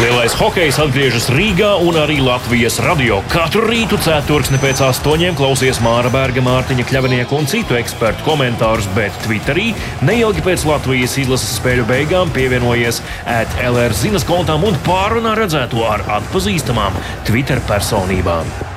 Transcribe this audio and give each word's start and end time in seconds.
Lielais 0.00 0.32
hokejs 0.32 0.78
atgriežas 0.80 1.26
Rīgā 1.28 1.74
un 1.84 1.98
arī 2.00 2.22
Latvijas 2.24 2.78
radio. 2.80 3.18
Katru 3.28 3.66
rītu 3.68 3.98
ceturksni 4.00 4.56
pēc 4.62 4.80
astoņiem 4.86 5.36
klausies 5.36 5.82
Māra 5.84 6.08
Berga, 6.14 6.40
Mārtiņa 6.46 6.86
Kļavinieka 6.88 7.36
un 7.36 7.44
citu 7.50 7.76
ekspertu 7.76 8.24
komentārus, 8.24 8.88
bet 8.96 9.12
Twitterī 9.26 9.74
neilgi 10.08 10.40
pēc 10.48 10.64
Latvijas 10.70 11.18
izlases 11.20 11.60
spēļu 11.60 11.84
beigām 11.92 12.32
pievienojies 12.32 13.04
ētlr 13.28 14.00
zinas 14.00 14.24
kontām 14.24 14.64
un 14.64 14.80
pārunā 14.88 15.36
redzēto 15.36 15.84
ar 15.84 16.08
atpazīstamām 16.16 16.96
Twitter 17.28 17.60
personībām. 17.68 18.69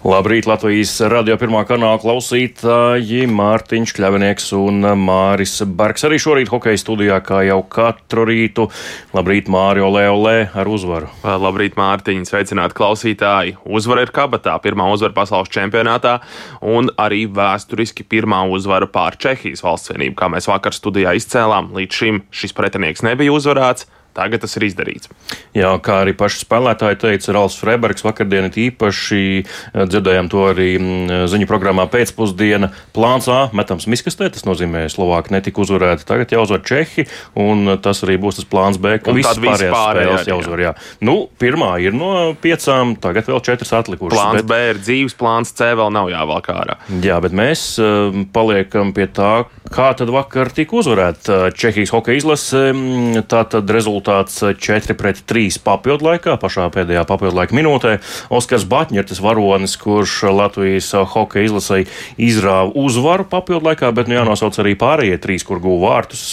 Labrīt, 0.00 0.46
Latvijas 0.48 0.94
radio 1.12 1.34
pirmā 1.36 1.60
kanāla 1.68 1.98
klausītāji, 2.00 3.26
Mārtiņš 3.28 3.90
Kļavinieks 3.98 4.46
un 4.56 4.86
Māris 4.96 5.58
Bergs. 5.76 6.06
Arī 6.08 6.16
šorīt 6.16 6.48
hokeja 6.48 6.80
studijā, 6.80 7.18
kā 7.20 7.42
jau 7.44 7.58
katru 7.68 8.24
rītu. 8.30 8.64
Labrīt, 9.12 9.50
Mārio 9.52 9.90
Leolē 9.92 10.48
ar 10.56 10.72
uzvaru. 10.72 11.12
Labrīt, 11.20 11.76
Mārtiņ, 11.76 12.24
sveicināti 12.30 12.78
klausītāji. 12.80 13.58
Uzvara 13.68 14.06
ir 14.08 14.14
kabatā, 14.16 14.56
pirmā 14.64 14.88
uzvara 14.88 15.18
pasaules 15.20 15.52
čempionātā 15.52 16.16
un 16.64 16.88
arī 16.96 17.26
vēsturiski 17.28 18.08
pirmā 18.08 18.46
uzvara 18.48 18.88
pār 18.88 19.20
Čehijas 19.20 19.60
valsts 19.68 19.92
vienību, 19.92 20.16
kā 20.16 20.32
mēs 20.32 20.48
vakar 20.48 20.72
studijā 20.72 21.12
izcēlām. 21.20 21.74
Līdz 21.76 22.00
šim 22.00 22.24
šis 22.32 22.56
pretinieks 22.56 23.04
nebija 23.04 23.36
uzvarēts. 23.36 23.84
Tagad 24.16 24.42
tas 24.42 24.56
ir 24.58 24.66
izdarīts. 24.66 25.10
Jā, 25.54 25.70
kā 25.82 26.00
arī 26.04 26.14
paši 26.18 26.42
spēlētāji 26.42 26.98
teica, 27.04 27.34
Rāls 27.36 27.56
Freibergs 27.58 28.04
vakardien 28.06 28.50
īpaši 28.50 29.22
eh, 29.40 29.84
dzirdējām 29.86 30.30
to 30.30 30.44
arī 30.50 30.68
mm, 30.78 31.28
ziņu 31.30 31.46
programmā 31.50 31.86
pēcpusdiena. 31.90 32.72
Plāns 32.94 33.28
A 33.30 33.40
metams 33.56 33.86
miskastē, 33.90 34.28
tas 34.34 34.46
nozīmē, 34.46 34.84
Slovāki 34.90 35.34
netika 35.34 35.62
uzvarēti, 35.62 36.06
tagad 36.08 36.34
jāuzvar 36.34 36.62
Čehi, 36.66 37.06
un 37.38 37.76
tas 37.82 38.02
arī 38.06 38.18
būs 38.22 38.40
tas 38.40 38.48
plāns 38.50 38.80
B, 38.82 38.96
ka 39.02 39.14
visas 39.14 39.38
pārējās 39.38 39.74
spēles 39.78 40.30
jāuzvar. 40.30 40.64
Jā. 40.64 40.74
Nu, 41.06 41.16
pirmā 41.40 41.72
ir 41.82 41.94
no 41.96 42.32
piecām, 42.42 42.96
tagad 43.00 43.30
vēl 43.30 43.42
četras 43.46 43.72
atlikušas. 43.78 44.18
Plāns 44.18 44.40
bet... 44.42 44.50
B 44.50 44.60
ir 44.72 44.82
dzīves, 44.82 45.16
plāns 45.18 45.54
C 45.54 45.70
vēl 45.78 45.94
nav 45.94 46.10
jāvalk 46.10 46.50
ārā. 46.52 46.78
Jā, 47.06 47.20
bet 47.22 47.34
mēs 47.36 47.64
uh, 47.82 48.22
paliekam 48.34 48.94
pie 48.96 49.06
tā, 49.06 49.32
kā 49.70 49.90
tad 49.98 50.10
vakar 50.14 50.50
tika 50.54 50.80
uzvarēta 50.82 51.40
Čehijas 51.54 51.94
hokeja 51.94 52.22
izlase. 52.22 52.66
Mm, 52.74 53.26
tā 53.30 53.44
tad 53.50 53.70
rezultāts 53.70 53.99
rezultāts 54.00 54.40
4 54.40 54.96
pret 54.96 55.20
3 55.26 55.60
papildu 55.64 56.06
laikā, 56.08 56.38
pašā 56.40 56.70
pēdējā 56.72 57.04
papildu 57.06 57.36
laika 57.36 57.54
minūtē. 57.54 57.98
Oskars 58.30 58.64
Batņertis 58.64 59.20
varonis, 59.20 59.76
kurš 59.76 60.30
Latvijas 60.32 60.92
hokeja 60.92 61.50
izlasēja 61.50 61.88
izrāva 62.18 62.72
uzvaru 62.74 63.24
papildu 63.28 63.70
laikā, 63.70 63.92
bet 63.92 64.08
nu 64.08 64.16
jānosauc 64.16 64.56
arī 64.60 64.76
pārējie 64.78 65.20
trīs, 65.20 65.44
kur 65.44 65.60
guva 65.60 66.00
vārtus. 66.00 66.32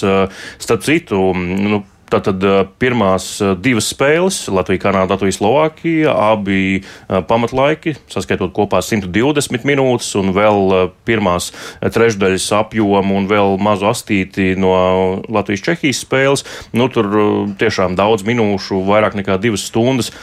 Starp 0.60 0.84
citu, 0.84 1.34
nu, 1.36 1.84
Tātad 2.08 2.40
pirmās 2.80 3.26
divas 3.60 3.90
spēles- 3.92 4.38
Latvija, 4.56 4.80
Kanāda, 4.86 5.18
Latvija, 5.18 5.36
Slovākija, 5.36 6.14
abi 6.32 6.84
pamatlaiki, 7.08 7.98
saskaitot 8.08 8.54
kopā 8.56 8.80
120 8.80 9.66
minūtes, 9.68 10.14
un 10.16 10.32
vēl 10.32 10.92
pirmās 11.04 11.50
trešdaļas 11.84 12.46
apjomu 12.62 13.18
un 13.18 13.28
vēl 13.28 13.60
mazu 13.60 13.90
astīti 13.92 14.56
no 14.56 15.20
Latvijas, 15.28 15.66
Čehijas 15.68 16.00
spēles. 16.06 16.46
Nu, 16.72 16.88
tur 16.88 17.12
tiešām 17.60 17.98
daudz 18.00 18.24
minūšu, 18.24 18.80
vairāk 18.88 19.20
nekā 19.20 19.36
divas 19.44 19.68
stundas, 19.68 20.14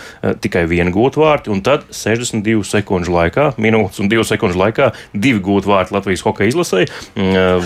tikai 0.41 0.65
viena 0.65 0.89
gūta 0.95 1.21
vārti, 1.21 1.53
un 1.53 1.61
tad 1.61 1.85
62 1.93 2.65
sekundžu 2.65 3.13
laikā, 3.13 3.51
minūtes 3.61 4.01
un 4.01 4.09
2 4.09 4.25
sekundžu 4.25 4.57
laikā, 4.63 4.89
divi 5.13 5.45
gūta 5.45 5.69
vārti 5.69 5.99
Latvijas 5.99 6.25
hokeja 6.25 6.49
izlasēji. 6.55 6.89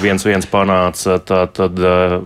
Viens 0.02 0.26
viens 0.26 0.50
panāca 0.50 1.20
tātad 1.22 1.78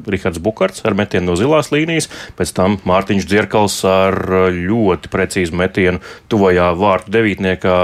Rihards 0.09 0.41
Bukarts 0.41 0.81
ar 0.89 0.97
metienu 0.97 1.33
no 1.33 1.37
zilās 1.37 1.69
līnijas 1.69 1.82
līnijas. 1.83 2.09
Pēc 2.39 2.55
tam 2.57 2.79
Mārtiņš 2.89 3.29
Dzirkals 3.29 3.79
ar 3.89 4.17
ļoti 4.55 5.11
precīzu 5.13 5.59
metienu 5.59 6.03
tuvajā 6.33 6.71
vārtu 6.79 7.13
devītniekā 7.13 7.77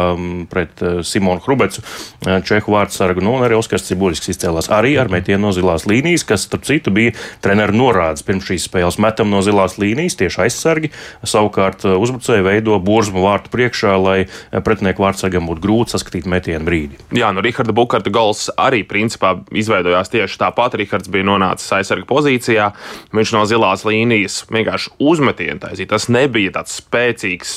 pret 0.50 0.82
eh, 0.82 1.00
Simonu 1.06 1.42
Hrubecu, 1.44 1.82
eh, 2.26 2.40
Čehu 2.46 2.74
vārdsargu, 2.74 3.22
nu, 3.24 3.34
un 3.38 3.46
arī 3.46 3.58
Oskars 3.58 3.86
Cibuļskis 3.88 4.32
izcēlās 4.34 4.70
arī 4.74 4.94
ar 5.00 5.10
metienu 5.12 5.48
no 5.48 5.52
zilās 5.56 5.86
līnijas, 5.88 6.26
kas, 6.28 6.46
starp 6.48 6.66
citu, 6.68 6.92
bija 6.94 7.14
treneru 7.44 7.76
norādes 7.76 8.24
pirms 8.26 8.46
šīs 8.48 8.68
spēles. 8.68 9.00
Metam 9.02 9.30
no 9.32 9.42
zilās 9.44 9.78
līnijas 9.80 10.18
tieši 10.20 10.44
aizsargi, 10.46 10.92
savukārt 11.26 11.86
eh, 11.88 11.96
uzbrucēji 11.98 12.46
veido 12.46 12.78
burzmu 12.82 13.24
vārtu 13.24 13.52
priekšā, 13.54 13.94
lai 13.98 14.18
pretinieku 14.52 15.04
vārdsargam 15.04 15.48
būtu 15.50 15.64
grūti 15.64 15.94
saskatīt 15.94 16.28
metienu 16.30 16.68
brīdi. 16.68 17.00
Jā, 17.16 17.30
nu 17.34 17.44
Riharda 17.44 17.74
Bukarta 17.76 18.12
gals 18.14 18.48
arī 18.58 18.84
principā 18.88 19.34
izveidojās 19.54 20.12
tieši 20.12 20.40
tāpat. 20.40 20.76
Rihards 20.78 21.10
bija 21.12 21.26
nonācis 21.28 21.72
aizsarga 21.78 22.06
pozīcijā, 22.08 22.70
viņš 23.14 23.34
no 23.36 23.44
zilās 23.48 23.84
līnijas 23.88 24.42
vienkārši 24.52 24.94
uzmetienu 25.00 25.60
taisīja. 25.62 25.92
Tas 25.94 26.08
nebija 26.12 26.54
tāds 26.58 26.78
spēcīgs, 26.82 27.54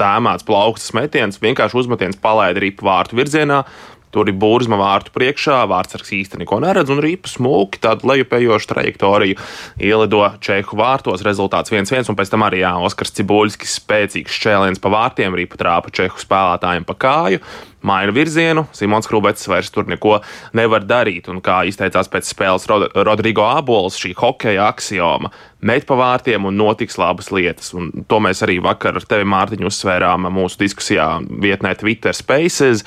tēmāts 0.00 0.46
plaukstas 0.48 0.94
metiens, 0.96 1.40
vienkārši 1.42 1.82
uzmetiens 1.82 2.20
palaida 2.22 2.62
ripu 2.62 2.88
vārtu 2.88 3.18
virzienā. 3.18 3.62
Tur 4.12 4.28
ir 4.28 4.36
burzma 4.36 4.76
vārtu 4.76 5.12
priekšā, 5.14 5.62
vārdsargs 5.70 6.12
īsti 6.12 6.42
neko 6.42 6.58
neredz, 6.60 6.92
un 6.92 7.00
rīpa 7.00 7.30
smuki 7.32 7.80
tādu 7.80 8.10
lejupējošu 8.10 8.68
trajektoriju 8.74 9.38
ielido 9.80 10.26
Čehu 10.44 10.76
vārtos. 10.76 11.24
Rezultāts 11.24 11.72
1-1, 11.72 12.10
un 12.12 12.18
pēc 12.18 12.32
tam 12.34 12.44
arī 12.44 12.60
jā, 12.60 12.74
Oskars 12.84 13.14
Cibuļskis 13.16 13.78
spēcīgs 13.80 14.36
šķēliens 14.36 14.82
pa 14.84 14.92
vārtiem, 14.92 15.32
rīpa 15.38 15.60
trāpa 15.60 15.94
Čehu 15.96 16.20
spēlētājiem 16.20 16.84
pa 16.88 16.98
kāju 17.06 17.40
maina 17.82 18.12
virzienu. 18.14 18.66
Simons 18.72 19.08
Krubets 19.10 19.48
vairs 19.48 19.70
tur 19.74 19.88
neko 19.90 20.18
nevar 20.56 20.84
darīt. 20.86 21.28
Un 21.32 21.40
kā 21.44 21.62
izteicās 21.68 22.10
pēc 22.12 22.28
spēles 22.30 22.68
Rod 22.70 22.88
Rodrigo 23.08 23.46
Abols, 23.48 23.98
šī 24.00 24.14
hokeja 24.18 24.68
axioma- 24.70 25.32
met 25.68 25.86
pa 25.86 25.94
vārtiem 25.94 26.44
un 26.44 26.56
notiks 26.56 26.98
labas 26.98 27.30
lietas. 27.30 27.74
Un 27.74 28.04
to 28.08 28.20
mēs 28.20 28.42
arī 28.42 28.60
vakar 28.60 28.96
ar 28.96 29.02
tevi, 29.02 29.24
Mārtiņu, 29.24 29.66
uzsvērām 29.66 30.28
mūsu 30.30 30.58
diskusijā 30.58 31.26
vietnē 31.28 31.78
Twitter 31.78 32.12
Spaces 32.12 32.84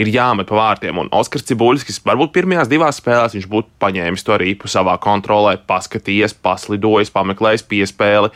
ir 0.00 0.10
jāmet 0.12 0.48
pa 0.48 0.58
vārtiem. 0.58 0.98
Un 1.02 1.10
Oskars 1.14 1.46
Cibuļskis 1.48 2.00
varbūt 2.06 2.32
pirmajās 2.36 2.70
divās 2.70 3.00
spēlēs 3.02 3.36
viņš 3.36 3.50
būtu 3.52 3.70
paņēmis 3.82 4.26
to 4.26 4.38
rīpu 4.42 4.70
savā 4.70 4.96
kontrolē, 5.02 5.58
paskatījies, 5.68 6.36
paslidojis, 6.44 7.12
pameklējis 7.14 7.66
piespēli. 7.68 8.32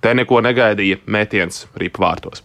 Te 0.00 0.14
neko 0.16 0.40
negaidīja 0.44 1.02
metiens 1.06 1.66
rīpu 1.80 2.04
vārtos. 2.04 2.44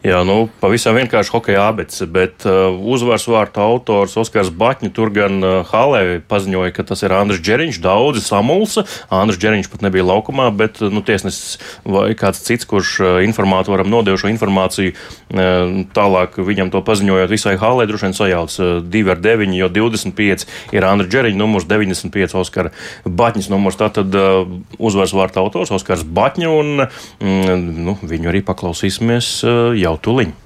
Jā, 0.00 0.22
nu, 0.24 0.46
pavisam 0.62 0.96
vienkārši 0.96 1.32
hokeja 1.34 1.66
abece, 1.68 2.06
bet 2.08 2.46
uh, 2.48 2.72
uzvaras 2.72 3.26
vārta 3.28 3.60
autors 3.60 4.14
Oskars 4.16 4.48
Batņa 4.48 4.88
tur 4.96 5.10
gan 5.12 5.34
uh, 5.44 5.58
Halē 5.68 6.22
paziņoja, 6.24 6.72
ka 6.72 6.86
tas 6.88 7.04
ir 7.04 7.12
Andris 7.12 7.42
Džeriņš. 7.44 7.82
Daudzi 7.84 8.22
samulsa. 8.24 8.86
Andris 9.12 9.36
Džeriņš 9.42 9.68
pat 9.68 9.84
nebija 9.84 10.06
laukumā, 10.08 10.46
bet 10.56 10.80
uh, 10.80 10.88
nu, 10.88 11.02
tiesnesis 11.04 11.58
vai 11.84 12.14
kāds 12.16 12.40
cits, 12.46 12.64
kurš 12.70 12.94
uh, 13.04 13.18
informātoram 13.26 13.90
nodeva 13.92 14.16
šo 14.16 14.30
informāciju, 14.32 14.94
uh, 14.96 15.74
tālāk 15.92 16.40
viņam 16.48 16.72
to 16.72 16.80
paziņojot 16.86 17.36
visai 17.36 17.58
Halē, 17.60 17.84
droši 17.90 18.08
vien 18.08 18.16
sajauc 18.16 18.56
uh, 18.56 18.72
2 18.80 19.04
ar 19.12 19.20
9, 19.20 19.52
jo 19.60 19.68
25 19.68 20.48
ir 20.80 20.88
Andris 20.88 21.12
Džeriņš 21.12 21.38
numurs, 21.42 21.68
95 21.68 22.38
Oskara 22.40 22.72
Batņas 23.04 23.50
numurs. 23.52 23.76
Tātad 23.84 24.16
uh, 24.16 24.48
uzvaras 24.80 25.12
vārta 25.12 25.44
autors 25.44 25.76
Oskars 25.76 26.08
Batņa, 26.08 26.56
un 26.56 26.86
mm, 26.88 27.70
nu, 27.84 27.98
viņu 28.00 28.32
arī 28.32 28.40
paklausīsimies. 28.48 29.32
Uh, 29.44 29.76
jau 29.89 29.89
tuliņ. 29.98 30.36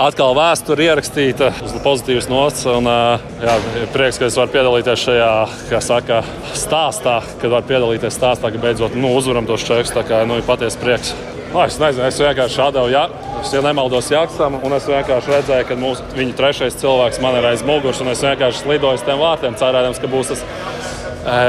Atkal 0.00 0.36
vēsture 0.36 0.84
ierakstīta 0.86 1.50
uz 1.66 1.72
pozitīvas 1.84 2.28
nots. 2.30 2.62
Un, 2.70 2.86
jā, 3.42 3.56
prieks, 3.92 4.20
ka 4.20 4.28
es 4.30 4.38
varu 4.38 4.52
piedalīties 4.54 5.02
šajā 5.02 5.80
saka, 5.84 6.22
stāstā, 6.56 7.18
kad 7.42 7.52
varu 7.52 7.68
piedalīties 7.68 8.16
stāstā, 8.16 8.52
ka 8.52 8.62
beidzot 8.62 8.94
nu, 8.96 9.10
uzvaram 9.18 9.48
tos 9.50 9.66
čekus. 9.66 9.92
Tā 9.92 10.06
kā 10.06 10.22
nu, 10.30 10.38
ir 10.40 10.46
patiesi 10.46 10.80
prieks. 10.80 11.12
No, 11.50 11.64
es 11.66 11.80
nezinu, 11.82 12.06
es 12.06 12.20
vienkārši 12.22 12.60
atdevu, 12.62 12.92
ja, 12.92 13.08
ja 13.42 13.60
nemaldos 13.64 14.06
Jaksam, 14.12 14.60
un 14.62 14.76
es 14.76 14.84
vienkārši 14.86 15.32
redzēju, 15.34 15.66
ka 15.66 15.76
mūsu, 15.80 16.04
viņa 16.14 16.36
trešais 16.38 16.78
cilvēks 16.78 17.18
man 17.24 17.40
ir 17.40 17.48
aiz 17.48 17.64
muguras, 17.66 17.98
un 18.04 18.12
es 18.12 18.22
vienkārši 18.22 18.70
lidoju 18.70 19.00
uz 19.00 19.02
tiem 19.02 19.18
vārtiem, 19.18 19.56
cerēdams, 19.58 19.98
ka 19.98 20.10
būs 20.12 20.30
tas 20.30 20.44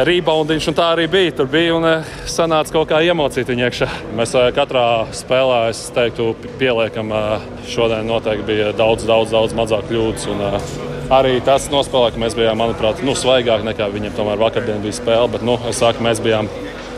reboundiņš, 0.07 0.67
un 0.71 0.77
tā 0.77 0.87
arī 0.95 1.07
bija. 1.11 1.33
Tur 1.37 1.49
bija 1.51 1.75
un 1.77 1.87
sanāca 2.29 2.75
kaut 2.75 2.89
kā 2.91 3.01
iemocīt 3.05 3.49
viņa 3.51 3.67
iekšā. 3.67 3.89
Mēs 4.17 4.35
katrā 4.55 4.85
spēlē, 5.15 5.59
es 5.71 5.83
teiktu, 5.95 6.31
pieliekam, 6.59 7.13
šodien 7.71 8.07
noteikti 8.09 8.47
bija 8.47 8.71
daudz, 8.77 9.05
daudz, 9.07 9.31
daudz 9.33 9.55
mazāk 9.57 9.87
kļūdas. 9.89 10.27
Un, 10.33 10.43
arī 11.11 11.37
tas 11.45 11.69
nospēlē, 11.73 12.11
ka 12.13 12.23
mēs 12.23 12.35
bijām, 12.37 12.59
manuprāt, 12.61 13.03
nu, 13.05 13.15
svaigāki 13.17 13.67
nekā 13.67 13.89
viņiem 13.93 14.17
tomēr 14.17 14.41
vakardien 14.41 14.83
bija 14.83 14.99
spēle. 14.99 15.29
Bet, 15.35 15.45
nu, 15.47 15.57
es 15.69 15.79
saku, 15.83 16.03
mēs 16.07 16.23
bijām 16.23 16.49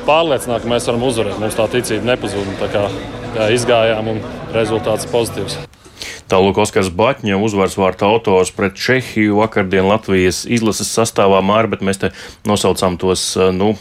pārliecināti, 0.07 0.65
ka 0.65 0.73
mēs 0.73 0.89
varam 0.89 1.05
uzvarēt. 1.09 1.39
Mums 1.43 1.59
tā 1.59 1.69
ticība 1.77 2.13
nepazuda. 2.13 2.57
Tā 2.63 2.71
kā 2.73 2.87
jā, 3.37 3.53
izgājām 3.59 4.15
un 4.15 4.25
rezultāts 4.55 5.09
pozitīvs. 5.13 5.61
Tālāk 6.33 6.57
Oskars 6.63 6.87
Batņa 6.89 7.35
uzvaras 7.45 7.75
vārta 7.77 8.07
autors 8.09 8.49
pret 8.57 8.73
Čehiju 8.73 9.35
vakardien 9.37 9.85
Latvijas 9.85 10.39
izlases 10.49 10.89
sastāvā 10.89 11.43
māra, 11.45 11.69
bet 11.69 11.85
mēs 11.85 12.01
te 12.01 12.09
nosaucām 12.49 12.97
tos, 12.97 13.35
nu, 13.53 13.75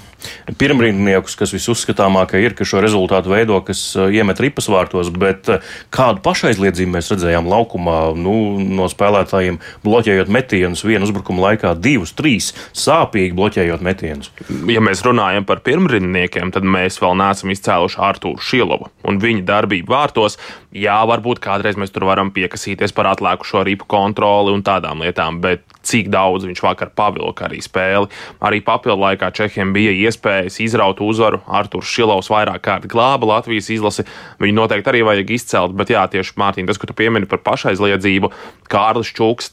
pirmrindniekus, 0.59 1.35
kas 1.39 1.53
visuzskatāmākie 1.55 2.43
ir, 2.45 2.55
ka 2.59 2.67
šo 2.69 2.83
rezultātu 2.85 3.33
veido, 3.33 3.59
kas 3.67 3.81
iemet 3.97 4.41
ripas 4.43 4.69
vārtos, 4.73 5.11
bet 5.15 5.49
kādu 5.95 6.23
pašaizliedzību 6.25 6.97
mēs 6.97 7.11
redzējām 7.13 7.49
laukumā 7.51 7.99
nu, 8.19 8.37
no 8.63 8.89
spēlētājiem, 8.91 9.61
bloķējot 9.87 10.33
metienus 10.33 10.85
vienu 10.87 11.09
uzbrukumu 11.09 11.45
laikā, 11.47 11.75
divus, 11.81 12.15
trīs, 12.19 12.53
sāpīgi 12.77 13.37
bloķējot 13.39 13.85
metienus. 13.85 14.33
Ja 14.71 14.83
mēs 14.85 15.05
runājam 15.07 15.47
par 15.49 15.63
pirmrindniekiem, 15.67 16.53
tad 16.55 16.67
mēs 16.67 17.01
vēl 17.03 17.17
neesam 17.23 17.55
izcēluši 17.55 18.03
Artūru 18.03 18.43
Šilovu 18.43 18.91
un 19.09 19.21
viņa 19.23 19.47
darbību 19.49 19.93
vārtos. 19.93 20.39
Jā, 20.73 21.01
varbūt 21.09 21.43
kādreiz 21.43 21.77
mēs 21.81 21.93
tur 21.93 22.07
varam 22.09 22.33
piekasīties 22.43 22.95
par 22.97 23.09
atlēkušo 23.15 23.63
ripu 23.67 23.87
kontroli 23.91 24.53
un 24.53 24.65
tādām 24.67 25.03
lietām, 25.07 25.41
bet 25.43 25.65
cik 25.87 26.11
daudz 26.13 26.47
viņš 26.47 26.63
vakar 26.63 26.93
pavilka 26.95 27.49
arī 27.49 27.61
spēli. 27.63 28.11
Arī 28.45 28.61
papildu 28.65 29.01
laikā 29.03 29.33
Čehiem 29.35 29.73
bija 29.75 29.95
iespējas 30.05 30.61
izraut 30.63 31.03
uzvaru. 31.03 31.43
Arthurs 31.47 31.91
Šilovs 31.91 32.31
vairāk 32.33 32.63
kārt 32.67 32.89
glāba 32.91 33.29
Latvijas 33.35 33.71
izlasi. 33.75 34.07
Viņu 34.43 34.59
noteikti 34.61 34.93
arī 34.93 35.05
vajag 35.07 35.35
izcelt, 35.39 35.77
bet 35.79 35.95
jā, 35.95 36.05
tieši 36.11 36.37
Mārtiņ, 36.39 36.69
tas, 36.71 36.81
ko 36.81 36.91
tu 36.91 36.97
piemini 36.99 37.29
par 37.31 37.43
pašaizliedzību, 37.47 38.33
Kārlis 38.73 39.15
Čuks 39.17 39.53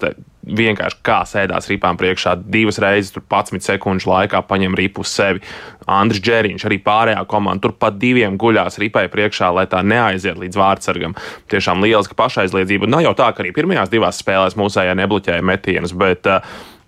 vienkārši 0.55 0.99
kā 1.05 1.19
sēdās 1.27 1.69
ripām 1.71 1.97
priekšā 1.99 2.35
divas 2.51 2.79
reizes, 2.81 3.13
tur 3.15 3.23
11 3.25 3.65
sekundžu 3.65 4.09
laikā 4.11 4.41
paņem 4.49 4.77
ripu 4.79 5.05
uz 5.05 5.13
sevi. 5.13 5.43
Andris 5.89 6.21
Džeriņš, 6.23 6.65
arī 6.69 6.79
pārējā 6.85 7.21
komanda, 7.29 7.63
tur 7.65 7.75
pat 7.79 7.97
diviem 8.01 8.37
guļās 8.39 8.79
ripai 8.81 9.07
priekšā, 9.11 9.51
lai 9.55 9.65
tā 9.69 9.81
neaiziet 9.85 10.37
līdz 10.39 10.59
vārdsargam. 10.59 11.15
Tiešām 11.49 11.81
lieliska 11.85 12.17
pašaizliedzība. 12.19 12.89
Nav 12.89 13.05
jau 13.07 13.15
tā, 13.17 13.31
ka 13.33 13.43
arī 13.43 13.53
pirmajās 13.55 13.93
divās 13.93 14.21
spēlēs 14.21 14.57
mūsējā 14.59 14.97
nebloķēja 14.99 15.45
metienus, 15.45 15.95
bet 15.97 16.29
uh, 16.29 16.43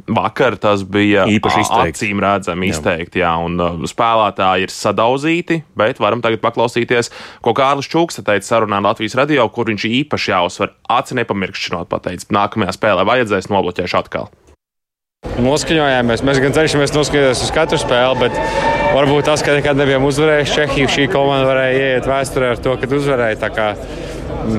Vakar 0.07 0.55
tas 0.61 0.83
bija 0.87 1.25
īpaši 1.29 1.63
izteikti. 1.63 1.97
acīm 1.97 2.21
redzami 2.23 2.71
izteikti, 2.71 3.21
jā, 3.21 3.31
un 3.43 3.57
uh, 3.61 3.79
spēlētāji 3.89 4.67
ir 4.67 4.73
sadauzīti, 4.73 5.61
bet 5.77 6.01
varam 6.01 6.23
tagad 6.23 6.41
paklausīties, 6.43 7.11
ko 7.45 7.53
Kārlis 7.57 7.89
Čūks 7.91 8.21
teica 8.21 8.45
sarunā 8.45 8.81
Latvijas 8.83 9.17
radio, 9.19 9.47
kur 9.53 9.69
viņš 9.69 9.87
īpaši 10.01 10.33
jāuzsver 10.33 10.75
aci 10.89 11.17
nepamirkšķinot 11.21 11.91
pateicis. 11.91 12.31
Nākamajā 12.33 12.77
spēlē 12.77 13.07
vajadzēs 13.07 13.51
nobloķēšu 13.53 13.99
atkal. 14.01 14.31
Noskaņojāmies. 15.21 16.23
Mēs 16.25 16.39
gan 16.41 16.55
cenšamies 16.55 16.93
noskatīties 16.95 17.43
uz 17.45 17.51
katru 17.53 17.77
spēli, 17.77 18.17
bet 18.23 18.37
varbūt 18.95 19.27
tas, 19.29 19.43
ka 19.45 19.53
nekad 19.53 19.77
nebijām 19.77 20.07
uzvarējuši 20.09 20.55
Čehiju, 20.57 20.89
šī 20.91 21.05
komanda 21.13 21.45
varēja 21.45 21.77
ieiet 21.77 22.09
vēsturē 22.09 22.55
ar 22.55 22.61
to, 22.65 22.73
ka 22.81 22.89
uzvarēja. 22.97 23.37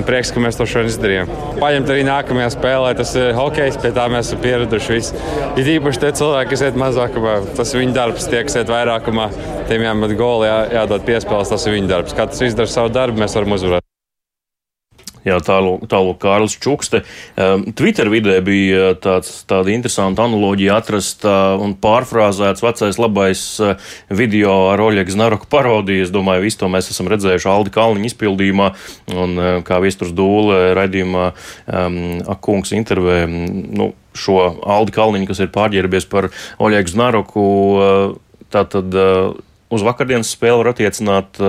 Prieks, 0.07 0.31
ka 0.33 0.41
mēs 0.43 0.57
to 0.59 0.67
šodien 0.69 0.91
izdarījām. 0.91 1.31
Paņemt 1.59 1.91
arī 1.91 2.05
nākamajā 2.07 2.49
spēlē, 2.55 2.93
tas 2.97 3.13
ir 3.19 3.33
hokejs, 3.37 3.79
pie 3.83 3.91
tā 3.95 4.07
mēs 4.11 4.31
esam 4.31 4.41
pieraduši. 4.43 4.93
Visi. 4.93 5.21
Ir 5.59 5.71
īpaši 5.75 6.03
tie 6.03 6.11
cilvēki, 6.19 6.53
kas 6.53 6.65
iet 6.69 6.79
mazākumā, 6.79 7.37
tas 7.59 7.73
ir 7.73 7.83
viņu 7.83 7.95
darbs, 7.97 8.27
tie, 8.31 8.43
kas 8.47 8.59
iet 8.61 8.71
vairākumā, 8.71 9.29
tiem 9.71 9.87
jāmet 9.87 10.17
goli, 10.19 10.49
jā, 10.49 10.59
jādod 10.79 11.07
piespēles, 11.07 11.51
tas 11.51 11.67
ir 11.67 11.77
viņu 11.79 11.91
darbs. 11.91 12.17
Katrs 12.17 12.45
izdara 12.49 12.71
savu 12.71 12.93
darbu, 12.93 13.25
mēs 13.25 13.39
varam 13.39 13.57
uzvarēt. 13.59 13.82
Jā, 15.23 15.37
tālāk, 15.39 15.85
tālāk 15.87 16.17
Kārlis 16.19 16.57
Čukste. 16.59 17.03
Um, 17.39 17.69
Twitter 17.79 18.09
vidē 18.11 18.41
bija 18.43 18.91
tāds, 18.99 19.45
tāda 19.47 19.71
interesanta 19.71 20.25
analoģija 20.27 20.75
atrasta 20.81 21.35
un 21.63 21.77
pārfrāzēts 21.79 22.63
vecais 22.63 22.99
labais 22.99 23.43
uh, 23.63 23.77
video 24.11 24.55
ar 24.73 24.83
Oļegu 24.83 25.15
Znaroku 25.15 25.47
parodiju. 25.51 26.03
Es 26.03 26.11
domāju, 26.11 26.43
visu 26.43 26.59
to 26.65 26.71
mēs 26.71 26.91
esam 26.91 27.07
redzējuši 27.13 27.49
Aldi 27.53 27.71
Kalniņa 27.77 28.11
izpildījumā 28.11 28.67
un 29.15 29.39
uh, 29.39 29.53
kā 29.63 29.79
viesturs 29.83 30.11
dūle 30.17 30.73
raidījumā 30.75 31.29
um, 31.31 31.97
Akungs 32.35 32.75
intervē. 32.75 33.23
Nu, 33.29 33.93
šo 34.19 34.41
Aldi 34.75 34.97
Kalniņu, 34.99 35.31
kas 35.31 35.39
ir 35.45 35.55
pārģērbies 35.55 36.11
par 36.11 36.33
Oļegu 36.59 36.95
Znaroku, 36.97 37.47
uh, 37.79 38.45
tātad 38.51 38.91
uz 39.73 39.85
vakardienas 39.85 40.31
spēli 40.35 40.61
var 40.61 40.71
attiecināt 40.73 41.41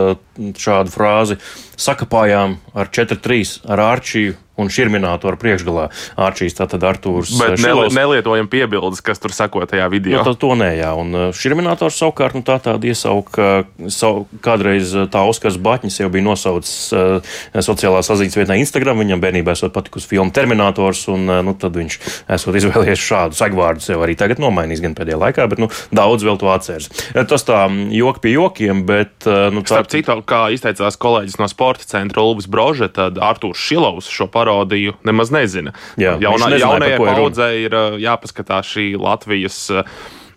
šādu 0.61 0.94
frāzi: 0.94 1.38
sakapājām 1.76 2.59
ar 2.75 2.91
4-3 2.94 3.59
ar 3.71 3.85
Arčiju 3.85 4.38
un 4.60 4.70
šurminātoru 4.70 5.38
priekšgalā. 5.40 5.88
Arčīs 6.20 6.56
tātad 6.58 6.84
Artūrs. 6.86 7.34
Bet 7.40 7.58
Šilovs, 7.58 7.94
nelietojam 7.96 8.48
piebildes, 8.50 9.02
kas 9.04 9.22
tur 9.22 9.34
sako 9.34 9.64
tajā 9.68 9.88
video. 9.92 10.22
Nu, 10.22 10.34
to 10.38 10.52
nē, 10.58 10.70
jā. 10.78 10.92
Un 10.98 11.32
šurminators 11.34 11.98
savukārt 11.98 12.36
nu, 12.38 12.44
tā 12.46 12.58
tāda 12.62 12.90
iesauka, 12.90 13.64
savu, 13.92 14.26
kādreiz 14.44 14.94
tā 15.12 15.24
Oskars 15.26 15.58
Batņis 15.62 16.00
jau 16.02 16.10
bija 16.12 16.26
nosaucis 16.26 16.92
uh, 16.94 17.34
sociālā 17.66 18.02
saziņas 18.06 18.38
vietnē 18.38 18.58
Instagram. 18.62 19.02
Viņam 19.02 19.22
bērnībā 19.24 19.54
esot 19.56 19.74
patikusi 19.74 20.10
filma 20.12 20.34
Terminators, 20.34 21.06
un 21.12 21.26
uh, 21.28 21.40
nu, 21.46 21.56
tad 21.58 21.76
viņš 21.78 21.98
esot 22.36 22.60
izvēlējies 22.60 23.04
šādu 23.08 23.38
sagvārdu 23.38 23.84
sev 23.84 24.04
arī 24.04 24.16
tagad 24.18 24.42
nomainījis 24.42 24.84
gan 24.84 24.96
pēdējā 24.98 25.20
laikā, 25.20 25.48
bet 25.50 25.62
nu, 25.62 25.70
daudz 25.94 26.26
vēl 26.26 26.38
to 26.40 26.50
atceras. 26.52 26.90
Tas 27.30 27.46
tā 27.46 27.64
joki 27.94 28.24
pie 28.24 28.36
jokiem, 28.36 28.84
bet. 28.88 29.16
Uh, 29.26 29.48
nu, 29.54 29.64
tā... 29.64 29.78
Starp 29.78 29.90
citu, 29.92 30.18
kā 30.28 30.46
izteicās 30.54 30.98
kolēģis 31.00 31.40
no 31.40 31.50
sporta 31.50 31.86
centra 31.88 32.24
Ulbis 32.24 32.48
Brože, 32.50 32.90
tad 32.94 33.18
Artūrs 33.22 33.60
Šilovs 33.60 34.10
šo 34.12 34.28
parodiju 34.44 34.94
nemaz 35.08 35.32
nezina. 35.35 35.75
Jā, 36.00 36.17
Jaunā, 36.23 36.52
jaunajai 36.61 37.00
paudzei 37.00 37.64
ir 37.67 37.79
jāpaskatās 38.05 38.75
šī 38.76 38.93
Latvijas 39.00 39.73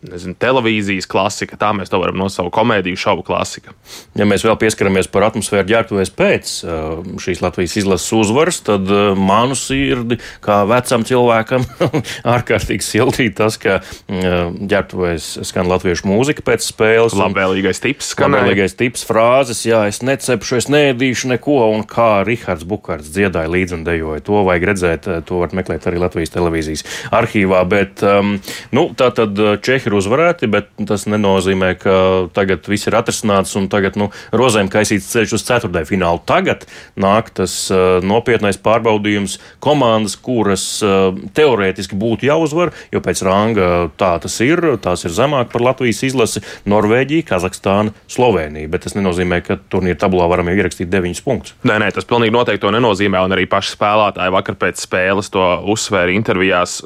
nezinu, 0.05 0.35
televīzijas 0.39 1.07
klasika, 1.09 1.57
tā 1.59 1.71
mēs 1.75 1.91
to 1.91 1.99
varam 2.01 2.17
nosaukt, 2.19 2.53
komēdiju 2.55 2.99
šovu 2.99 3.23
klasika. 3.27 3.73
Ja 4.17 4.27
mēs 4.29 4.45
vēl 4.45 4.57
pieskaramies 4.61 5.09
par 5.11 5.27
atmosfēru 5.29 5.67
ģērbtuvēs 5.71 6.11
pēc 6.17 6.53
uh, 6.65 7.01
šīs 7.21 7.41
Latvijas 7.44 7.77
izlases 7.81 8.13
uzvaras, 8.15 8.59
tad 8.65 8.89
uh, 8.91 9.17
manu 9.17 9.57
sirdi, 9.57 10.19
kā 10.44 10.59
vecam 10.69 11.05
cilvēkam, 11.07 11.65
ārkārtīgi 12.35 12.85
sildīja 12.85 13.35
tas, 13.41 13.57
ka 13.61 13.79
uh, 13.81 14.53
ģērbtuvēs 14.53 15.29
skan 15.47 15.69
latviešu 15.71 16.09
mūzika 16.09 16.45
pēc 16.45 16.67
spēles. 16.69 17.17
Labvēlīgais 17.17 17.81
tips 17.83 18.13
skan. 18.13 18.35
Labvēlīgais 18.35 18.77
tips 18.77 19.05
frāzes, 19.07 19.63
jā, 19.67 19.83
es 19.89 20.03
necepšu, 20.05 20.59
es 20.61 20.69
neēdīšu 20.73 21.33
neko, 21.33 21.59
un 21.73 21.85
kā 21.88 22.21
Rihards 22.27 22.67
Bukārts 22.67 23.11
dziedāja 23.15 23.50
līdzi 23.51 23.79
un 23.79 23.88
dejoja. 23.88 24.25
To 24.27 24.43
vajag 24.47 24.69
redzēt, 24.71 25.09
to 25.27 25.41
var 25.41 25.55
meklēt 25.57 25.89
arī 25.89 26.01
Latvijas 26.01 26.33
televīzijas 26.35 26.85
arhīvā, 27.15 27.63
bet, 27.69 28.03
um, 28.05 28.38
nu, 28.75 28.88
tā 28.97 29.09
tad 29.15 29.39
Čehi 29.65 29.87
ir 29.88 29.95
uzvarēti, 29.98 30.50
bet 30.51 30.69
tas 30.88 31.06
nenozīmē, 31.10 31.74
ka 31.81 31.95
tagad 32.36 32.68
viss 32.69 32.89
ir 32.89 32.98
atrisināts 32.98 33.56
un 33.60 33.69
tagad 33.72 33.98
nu, 34.00 34.10
rozēm 34.36 34.69
kaisīts 34.72 35.10
ceļš 35.13 35.38
uz 35.38 35.45
ceturtajā 35.48 35.89
finālu. 35.89 36.22
Tagad 36.28 36.66
nāk 37.00 37.31
tas 37.38 37.56
uh, 37.74 37.98
nopietnais 38.06 38.60
pārbaudījums 38.63 39.38
komandas, 39.63 40.18
kuras 40.19 40.66
uh, 40.86 41.10
teorētiski 41.38 41.98
būtu 42.00 42.30
jāuzvar, 42.30 42.74
jo 42.94 43.01
pēc 43.04 43.24
ranga 43.28 43.69
tā 44.00 44.13
tas 44.24 44.38
ir. 44.45 44.63
Tās 44.84 45.06
ir 45.07 45.16
zemāk 45.16 45.51
par 45.54 45.63
Latvijas 45.69 46.04
izlasi- 46.07 46.44
Norvēģija, 46.74 47.28
Kazahstāna, 47.31 47.95
Slovenija. 48.12 48.69
Bet 48.72 48.86
tas 48.88 48.98
nenozīmē, 48.98 49.42
ka 49.45 49.60
turnīra 49.72 50.00
tabulā 50.04 50.28
varam 50.30 50.51
jau 50.51 50.57
ierakstīt 50.60 50.92
9 50.92 51.24
punktus. 51.25 51.56
Nē, 51.63 51.80
nē, 51.81 51.92
tas 51.95 52.06
pilnīgi 52.06 52.36
noteikti 52.36 52.66
to 52.66 52.74
nenozīmē. 52.75 53.24
Un 53.25 53.36
arī 53.36 53.48
paši 53.50 53.75
spēlētāji 53.78 54.36
vakar 54.36 54.60
pēc 54.60 54.84
spēles 54.84 55.31
to 55.34 55.45
uzsvēra 55.74 56.13
intervijās 56.16 56.81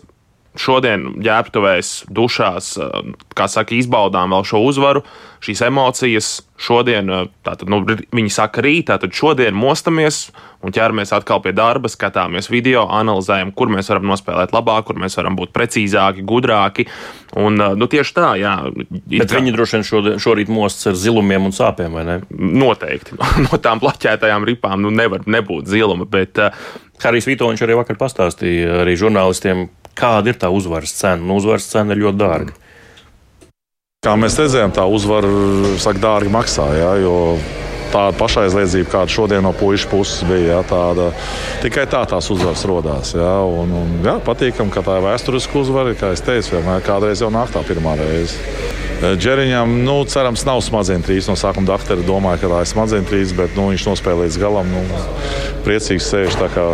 šodien 0.59 1.13
ģērbtuvēs, 1.24 1.92
dušās, 2.12 2.74
kā 3.38 3.48
saka, 3.51 3.75
izbaudām 3.77 4.33
vēl 4.36 4.48
šo 4.48 4.63
uzvaru, 4.68 5.03
šīs 5.44 5.63
emocijas. 5.68 6.31
Šodien, 6.62 7.07
tātad, 7.42 7.71
nu, 7.74 7.80
viņi 7.88 8.30
saka, 8.30 8.62
rīt, 8.62 8.92
tad 8.92 9.15
šodien 9.18 9.55
mostamies 9.58 10.27
un 10.62 10.74
ķeramies 10.75 11.10
atkal 11.15 11.39
pie 11.41 11.55
darba, 11.58 11.89
skatāmies 11.89 12.51
video, 12.53 12.84
analizējam, 12.93 13.50
kur 13.58 13.72
mēs 13.74 13.89
varam 13.89 14.05
nospēlēt 14.12 14.53
labāk, 14.53 14.86
kur 14.91 15.00
mēs 15.01 15.17
varam 15.17 15.39
būt 15.39 15.55
precīzāki, 15.55 16.22
gudrāki. 16.27 16.86
Un, 17.41 17.58
nu, 17.58 17.88
tieši 17.89 18.13
tā, 18.13 18.29
jā. 18.38 18.53
Bet 18.91 19.34
viņi 19.34 19.55
droši 19.55 19.79
vien 19.79 19.88
šodien, 19.88 20.22
šorīt 20.22 20.53
mostas 20.53 20.91
ar 20.91 21.01
zilumiem 21.01 21.50
un 21.50 21.55
sāpēm, 21.55 21.98
vai 21.98 22.05
ne? 22.05 22.22
Noteikti. 22.29 23.17
No 23.48 23.58
tām 23.58 23.81
plaķētajām 23.81 24.46
ripām 24.46 24.84
nu, 24.84 24.91
nevar 24.93 25.25
nebūt 25.25 25.65
ziluma. 25.72 26.05
Bet, 26.05 26.38
Harijs 27.01 27.25
Vitoņš 27.25 27.63
arī 27.65 27.77
vakar 27.79 27.98
pastāstīja 27.98 28.84
arī 28.84 28.93
žurnālistiem, 29.00 29.65
kāda 29.98 30.31
ir 30.31 30.39
tā 30.41 30.51
uzvaras 30.53 30.93
cena. 30.98 31.21
Nu, 31.24 31.39
uzvaras 31.41 31.69
cena 31.71 31.95
ir 31.95 32.03
ļoti 32.05 32.21
dārga. 32.21 32.57
Kā 34.01 34.15
mēs 34.17 34.38
redzējām, 34.39 34.71
tā 34.74 34.88
uzvara 34.89 35.29
saka, 35.81 36.01
dārgi 36.01 36.31
maksā. 36.33 36.63
Ja, 36.74 36.93
tāda 37.91 38.15
pašaizliedzība, 38.17 38.89
kāda 38.89 39.13
šodien 39.13 39.43
no 39.45 39.51
puikas 39.53 39.86
puses 39.91 40.24
bija. 40.25 40.55
Ja, 40.55 40.62
tāda, 40.65 41.12
tikai 41.62 41.86
tā 41.91 42.01
tās 42.10 42.31
uzvaras 42.33 42.65
radās. 42.69 43.13
Ja, 43.17 43.36
un, 43.45 43.75
un, 43.77 43.91
ja, 44.05 44.17
patīkam, 44.25 44.71
ka 44.74 44.81
tā 44.86 44.98
ir 44.98 45.05
vēsturiska 45.05 45.60
uzvara. 45.62 45.93
Kā 46.00 46.13
jau 46.15 46.24
teicu, 46.31 46.55
vienmēr 46.55 46.81
kādreiz 46.88 47.21
jau 47.21 47.29
nāk 47.33 47.53
tā 47.53 47.62
pirmā 47.67 47.98
reize. 48.00 48.90
Džeriņam, 49.01 49.72
nu, 49.81 49.96
cerams, 50.05 50.43
nav 50.46 50.60
smadzenes 50.62 51.08
trīs. 51.08 51.29
No 51.29 51.34
sākuma 51.39 51.65
doktora 51.72 52.03
domāja, 52.05 52.43
ka 52.43 52.51
tā 52.51 52.60
ir 52.62 52.70
smadzenes 52.70 53.10
trīs, 53.10 53.31
bet 53.38 53.55
nu, 53.58 53.72
viņš 53.72 53.88
nospēlēja 53.89 54.27
līdz 54.27 54.38
galam. 54.41 54.70
Nu, 54.70 55.00
priecīgs 55.65 56.10
sēž. 56.12 56.38
Kā, 56.53 56.67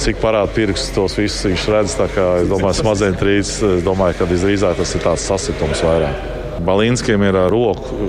cik 0.00 0.22
parāda 0.22 0.52
pirksts, 0.56 0.94
tos 0.96 1.18
visus 1.20 1.44
viņš 1.50 1.66
redz. 1.74 1.98
Kā, 2.14 2.30
es 2.40 2.48
domāju, 2.48 2.80
smadzenes 2.80 3.20
trīs. 3.20 3.58
Es 3.68 3.84
domāju, 3.84 4.16
ka 4.20 4.30
visdrīzāk 4.32 4.80
tas 4.80 4.96
ir 4.96 5.04
tāds 5.04 5.28
sasitums 5.28 5.84
vairāk. 5.84 6.43
Balīnskiem 6.64 7.22
ir 7.26 7.38
roku 7.52 8.08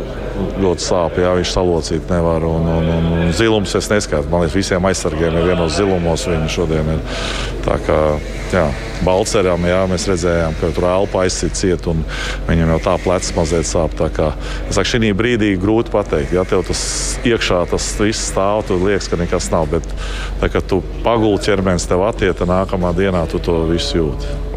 ļoti 0.59 0.83
sāp, 0.83 1.17
jā, 1.19 1.31
viņš 1.37 1.51
salocīt 1.55 2.09
nevar. 2.11 2.45
Un, 2.47 2.67
un, 2.69 2.89
un, 2.91 3.11
un 3.25 3.33
zilums 3.35 3.75
es 3.77 3.89
neskatu. 3.91 4.29
Man 4.31 4.43
liekas, 4.43 4.57
visiem 4.57 4.87
aizsargiem 4.89 5.35
ir 5.39 5.49
vienos 5.49 5.77
zilumos 5.77 6.25
viņi 6.29 6.51
šodien 6.51 6.91
ir. 6.95 7.03
Tā 7.65 7.77
kā, 7.85 7.99
jā, 8.53 8.65
Balceram, 9.05 9.65
jā, 9.67 9.81
mēs 9.89 10.07
redzējām, 10.09 10.55
ka 10.59 10.71
tur 10.75 10.87
elpa 10.91 11.23
aizsit 11.25 11.57
ciet 11.57 11.87
un 11.91 12.03
viņam 12.49 12.75
jau 12.75 12.79
tā 12.87 12.95
plecs 13.03 13.33
mazliet 13.37 13.69
sāp. 13.69 13.95
Tā 13.99 14.09
kā, 14.13 14.31
es 14.69 14.77
saku, 14.77 14.93
šī 14.95 15.13
brīdī 15.17 15.53
grūti 15.61 15.93
pateikt. 15.93 16.35
Ja 16.35 16.45
tev 16.47 16.65
tas 16.67 16.83
iekšā 17.27 17.65
tas 17.71 17.91
viss 17.99 18.31
stāv, 18.31 18.65
tad 18.69 18.83
liekas, 18.85 19.09
ka 19.11 19.19
nekas 19.21 19.51
nav. 19.53 19.69
Bet, 19.73 19.87
tā, 20.41 20.51
kad 20.53 20.67
tu 20.69 20.83
paguldi 21.05 21.49
ķermenis 21.49 21.87
tev 21.89 22.05
attieta, 22.07 22.49
nākamā 22.49 22.95
dienā 22.97 23.25
tu 23.31 23.41
to 23.43 23.63
visu 23.71 24.03
jūti. 24.03 24.54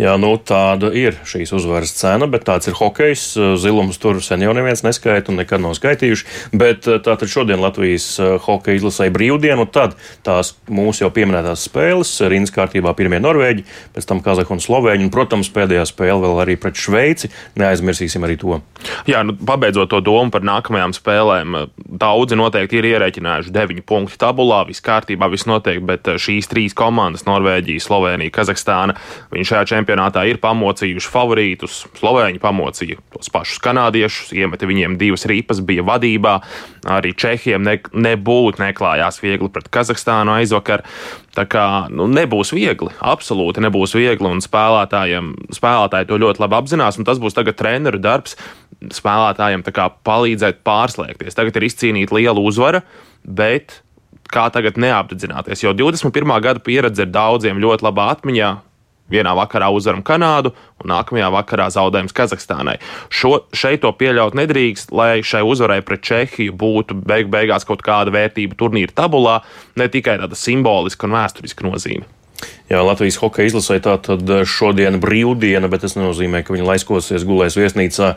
Jā, 0.00 0.14
nu, 0.16 0.30
tāda 0.40 0.88
ir 0.96 1.18
šīs 1.28 1.50
uzvaras 1.52 1.90
cena, 1.92 2.24
bet 2.30 2.46
tāds 2.48 2.70
ir 2.70 2.76
hokejs. 2.78 3.34
Zilums 3.60 3.98
tur 4.00 4.22
sen 4.24 4.40
jau 4.40 4.54
neviens 4.56 4.80
neskaita 4.80 5.28
un 5.28 5.36
nekad 5.42 5.60
nav 5.60 5.74
skaitījuši. 5.76 6.54
Bet 6.56 6.86
eh, 6.88 6.96
tātad 7.04 7.28
šodien 7.28 7.60
Latvijas 7.60 8.06
eh, 8.16 8.38
hokeja 8.40 8.80
izlasīja 8.80 9.12
brīvdienu, 9.12 9.66
tad 9.68 9.98
tās 10.24 10.54
mūsu 10.72 11.04
jau 11.04 11.10
pieminētās 11.12 11.66
spēles, 11.68 12.14
rindas 12.32 12.54
kārtībā 12.54 12.94
pirmie 12.96 13.20
Norvēģi, 13.20 13.66
pēc 13.92 14.08
tam 14.08 14.22
Kazahu 14.24 14.56
un 14.56 14.64
Slovēņi, 14.64 15.04
un, 15.04 15.12
protams, 15.12 15.52
pēdējā 15.52 15.84
spēle 15.90 16.24
vēl 16.24 16.40
arī 16.46 16.56
pret 16.62 16.80
Šveici. 16.80 17.28
Neaizmirsīsim 17.60 18.24
arī 18.24 18.38
to. 18.40 18.56
Jā, 19.10 19.20
nu, 19.26 19.36
pabeidzot 19.36 19.92
to 19.92 20.00
domu 20.00 20.32
par 20.32 20.46
nākamajām 20.48 20.96
spēlēm, 20.96 21.60
daudzi 21.76 22.40
noteikti 22.40 22.80
ir 22.80 22.88
ierēķinājuši 22.94 23.52
9 23.52 23.84
punktu 23.84 24.16
tabulā, 24.24 24.62
viss 24.70 24.80
kārtībā, 24.84 25.28
viss 25.28 25.44
notiek, 25.50 25.84
bet 25.84 26.08
eh, 26.08 26.16
šīs 26.16 26.48
trīs 26.48 26.78
komandas- 26.78 27.28
Norvēģija, 27.30 27.84
Slovenija, 27.84 28.32
Kazahstāna- 28.40 28.96
viņi 29.36 29.52
šajā 29.52 29.68
čempionātā 29.74 29.89
čempionātā 29.90 30.24
ir 30.28 30.38
pamocījuši 30.40 31.10
favorītus. 31.10 31.86
Slovēņi 31.98 32.40
pamocīja 32.40 32.98
tos 33.12 33.30
pašus 33.32 33.60
kanādiešus, 33.62 34.32
iemeta 34.36 34.68
viņiem 34.68 34.96
divas 34.98 35.26
ripas, 35.26 35.60
bija 35.60 35.82
vadībā. 35.82 36.40
Arī 36.90 37.12
Čehiem 37.14 37.62
ne, 37.64 37.78
nebūtu 37.92 38.62
neklājās 38.62 39.20
viegli 39.22 39.50
pret 39.50 39.68
Kazahstānu 39.68 40.32
aizvakar. 40.38 40.84
Tā 41.34 41.46
kā 41.46 41.88
nu, 41.90 42.06
nebūs 42.10 42.52
viegli, 42.54 42.90
absolūti 43.00 43.62
nebūs 43.62 43.94
viegli, 43.94 44.26
un 44.26 44.40
spēlētāji 44.42 46.08
to 46.08 46.18
ļoti 46.18 46.42
labi 46.42 46.58
apzinās, 46.58 46.98
tas 47.06 47.20
būs 47.22 47.36
tagad 47.36 47.58
treneru 47.58 48.00
darbs 48.02 48.36
spēlētājiem 48.80 49.62
palīdzēt 50.06 50.64
pārslēgties. 50.64 51.36
Tagad 51.36 51.58
ir 51.58 51.68
izcīnīta 51.68 52.16
liela 52.16 52.40
uzvara, 52.40 52.80
bet 53.22 53.82
kā 54.30 54.46
tagad 54.54 54.78
neapdedzināties. 54.80 55.62
Jo 55.66 55.74
21. 55.76 56.34
gada 56.40 56.62
pieredze 56.64 57.04
ir 57.04 57.12
daudziem 57.12 57.60
ļoti 57.60 57.86
labā 57.86 58.08
atmiņā. 58.14 58.50
Vienā 59.10 59.34
vakarā 59.38 59.70
uzvaram 59.74 60.04
Kanādu, 60.06 60.52
un 60.80 60.92
nākamajā 60.92 61.30
vakarā 61.34 61.66
zaudējums 61.74 62.14
Kazahstānai. 62.16 62.76
Šo, 63.12 63.42
šeit 63.56 63.82
to 63.84 63.92
pieļaut 63.96 64.38
nedrīkst, 64.38 64.94
lai 64.94 65.24
šai 65.26 65.42
uzvarai 65.46 65.80
pret 65.86 66.04
Čehiju 66.06 66.54
būtu 66.60 66.96
beig 67.06 67.30
beigās 67.32 67.66
kaut 67.68 67.84
kāda 67.86 68.14
vērtība 68.14 68.58
turnīra 68.58 68.94
tabulā, 69.02 69.40
ne 69.76 69.90
tikai 69.90 70.20
tāda 70.22 70.38
simboliska 70.38 71.08
un 71.08 71.18
vēsturiska 71.18 71.66
nozīme. 71.66 72.08
Jā, 72.70 72.84
Latvijas 72.86 73.16
hokeja 73.18 73.50
izlasē 73.50 73.80
tā 73.82 73.96
tad 73.98 74.28
eh, 74.30 74.44
šodien 74.46 75.00
brīvdiena, 75.02 75.66
bet 75.66 75.82
tas 75.82 75.96
nenozīmē, 75.96 76.44
ka 76.46 76.54
viņi 76.54 76.68
laiskosies, 76.68 77.24
gulēs 77.26 77.56
viesnīcā 77.58 78.12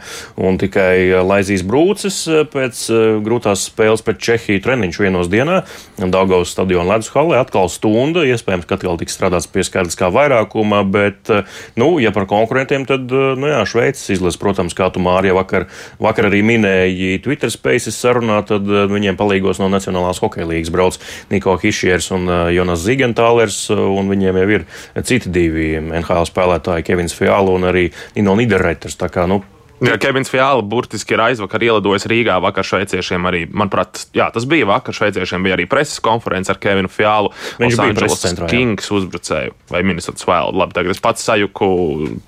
un 0.46 0.60
tikai 0.62 1.08
eh, 1.08 1.14
laizīs 1.26 1.64
brūces 1.66 2.20
eh, 2.30 2.44
pēc 2.46 2.84
grūtās 3.26 3.64
spēles 3.72 4.06
pret 4.06 4.20
Čehiju 4.22 4.62
treniņš 4.62 5.00
vienos 5.02 5.32
dienā. 5.34 5.64
Daugaus 5.98 6.52
stadiona 6.54 6.86
ledus 6.92 7.10
halē 7.16 7.40
atkal 7.42 7.66
stunda, 7.74 8.28
iespējams, 8.30 8.68
ka 8.70 8.78
atkal 8.78 9.00
tiks 9.02 9.18
strādāts 9.18 9.50
pie 9.50 9.66
skaidriskā 9.66 10.12
vairākuma, 10.14 10.84
bet, 10.86 11.34
nu, 11.80 11.90
ja 12.04 12.14
par 12.14 12.30
konkurentiem, 12.30 12.86
tad, 12.86 13.10
nu 13.10 13.50
jā, 13.50 13.64
Šveices 13.66 14.14
izlase, 14.14 14.38
protams, 14.38 14.78
kā 14.78 14.92
tu 14.94 15.02
Mārija 15.02 15.34
vakar, 15.34 15.66
vakar 15.98 16.30
arī 16.30 16.44
minēji 16.46 17.18
Twitter 17.26 17.50
spaces 17.50 17.98
sarunā, 17.98 18.44
tad 18.46 18.70
viņiem 18.70 19.18
palīgos 19.18 19.64
no 19.64 19.72
Nacionālās 19.74 20.22
hokeja 20.22 20.46
līgas 20.52 20.70
brauc 20.74 21.02
Niko 21.34 21.58
Hišiers 21.58 22.14
un 22.14 22.30
Jonas 22.54 22.86
Zigentālers, 22.86 23.64
un 23.74 24.14
viņiem 24.14 24.43
jau 24.44 24.52
ir 24.60 24.68
citi 25.08 25.34
divi 25.34 25.72
NHL 25.82 26.30
spēlētāji, 26.30 26.88
Kevins 26.92 27.18
Fiala 27.18 27.56
un 27.56 27.72
arī 27.72 27.90
Nino 28.18 28.38
Niderreiters. 28.40 29.00
Nu, 29.28 29.42
Jā, 29.84 29.98
Kevins 30.00 30.30
Fjāla 30.32 30.64
burtiski 30.64 31.16
ir 31.16 31.22
aizvakar 31.26 31.64
ielidojis 31.66 32.06
Rīgā. 32.08 32.38
Vakar 32.44 32.64
šveiciešiem 32.68 33.26
arī, 33.28 33.42
manuprāt, 33.52 34.06
jā, 34.16 34.30
tas 34.32 34.46
bija 34.48 34.68
vakar 34.70 34.96
šveiciešiem, 34.96 35.44
bija 35.44 35.58
arī 35.58 35.66
preses 35.68 36.00
konference 36.04 36.52
ar 36.54 36.60
Kevinu 36.64 36.92
Fjālu. 36.92 37.34
Viņš 37.60 37.80
bija 37.82 37.98
preses 37.98 38.24
centrā. 38.24 38.48
Kings 38.52 38.88
uzbrucēju 38.96 39.56
vai 39.74 39.82
Minnesota 39.84 40.24
Wild. 40.30 40.60
Labi, 40.62 40.78
tagad 40.78 40.96
es 40.96 41.04
pats 41.04 41.26
sajuku 41.28 41.68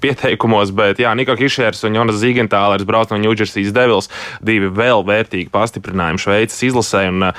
pieteikumos, 0.03 0.73
bet 0.75 0.99
jā, 0.99 1.13
Niko 1.15 1.37
Hišers 1.39 1.85
un 1.87 1.95
Jonas 1.95 2.19
Zīgentālers 2.19 2.87
brauc 2.87 3.13
no 3.13 3.21
New 3.23 3.31
Jersey 3.37 3.71
Devils. 3.71 4.11
Divi 4.43 4.67
vēl 4.67 5.05
vērtīgi 5.07 5.47
pastiprinājumi 5.53 6.25
Šveices 6.25 6.65
izlasē. 6.71 7.05
Un, 7.13 7.29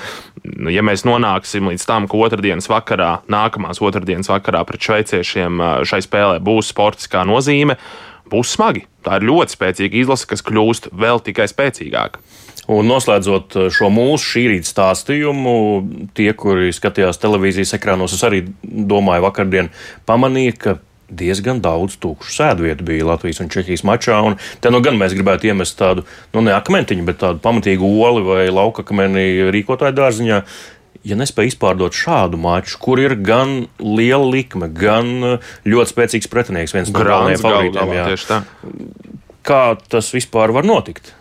nu, 0.55 0.71
ja 0.73 0.85
mēs 0.87 1.05
nonāksim 1.07 1.69
līdz 1.73 1.87
tam, 1.89 2.09
ka 2.11 2.19
otrdienas 2.27 2.69
vakarā, 2.71 3.21
nākamās 3.33 3.83
otrdienas 3.85 4.31
vakarā 4.31 4.63
pret 4.69 4.89
šveiciešiem 4.89 5.63
šai 5.89 6.03
spēlē 6.05 6.41
būs 6.45 6.73
sportiskā 6.73 7.25
nozīme, 7.29 7.79
būs 8.31 8.57
smagi. 8.57 8.87
Tā 9.07 9.21
ir 9.21 9.29
ļoti 9.29 9.57
spēcīga 9.57 10.03
izlase, 10.03 10.29
kas 10.31 10.45
kļūst 10.47 10.91
vēl 10.97 11.23
tikai 11.27 11.49
spēcīgāka. 11.51 12.23
Un 12.73 12.89
noslēdzot 12.91 13.55
šo 13.71 13.89
mūsu 13.95 14.33
šī 14.33 14.43
rīta 14.51 14.71
stāstījumu, 14.73 15.53
tie, 16.19 16.33
kuri 16.35 16.73
skatījās 16.75 17.21
televīzijas 17.23 17.77
ekrānos, 17.79 18.17
es 18.17 18.25
arī 18.27 18.43
domāju, 18.67 19.23
vakardien 19.23 19.71
pamanīja, 20.09 20.57
ka 20.59 20.75
diezgan 21.09 21.61
daudz 21.63 21.99
tukšu 22.03 22.33
sēdvietu 22.35 22.87
bija 22.87 23.07
Latvijas 23.07 23.43
un 23.45 23.51
Čehijas 23.53 23.85
mačā. 23.87 24.19
Un 24.27 24.39
te 24.61 24.73
nu 24.75 24.81
gan 24.85 24.99
mēs 24.99 25.15
gribētu 25.17 25.51
iemest 25.51 25.79
tādu, 25.79 26.07
nu, 26.35 26.43
ne 26.47 26.55
akmentiņu, 26.57 27.05
bet 27.07 27.21
tādu 27.23 27.43
pamatīgu 27.45 27.91
oli 28.07 28.25
vai 28.27 28.47
lauka 28.51 28.85
akmeni 28.87 29.51
rīkotāju 29.55 29.97
dārziņā 30.01 30.41
ja 31.07 31.19
nespēj 31.19 31.53
izpārdot 31.53 31.95
šādu 31.95 32.39
maču, 32.41 32.79
kur 32.83 33.01
ir 33.03 33.15
gan 33.23 33.69
liela 33.79 34.27
likme, 34.27 34.69
gan 34.75 35.13
uh, 35.23 35.53
ļoti 35.69 35.95
spēcīgs 35.95 36.31
pretinieks, 36.33 36.75
viens 36.75 36.91
no 36.91 36.99
galvenajiem 36.99 37.45
favorītiem. 37.45 38.49
Kā 39.47 39.63
tas 39.87 40.11
vispār 40.15 40.51
var 40.57 40.67
notikt? 40.67 41.13